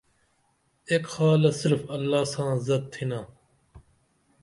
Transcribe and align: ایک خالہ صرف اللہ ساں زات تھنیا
ایک 0.89 1.03
خالہ 1.13 1.51
صرف 1.61 1.81
اللہ 1.95 2.23
ساں 2.33 2.53
زات 2.65 2.83
تھنیا 2.93 3.21